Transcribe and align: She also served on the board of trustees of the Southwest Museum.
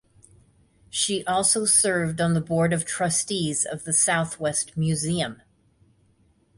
She 0.89 1.23
also 1.27 1.63
served 1.65 2.21
on 2.21 2.33
the 2.33 2.41
board 2.41 2.73
of 2.73 2.85
trustees 2.85 3.65
of 3.65 3.83
the 3.83 3.93
Southwest 3.93 4.75
Museum. 4.75 5.43